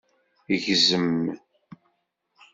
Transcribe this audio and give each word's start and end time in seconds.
Gzem. 0.63 1.15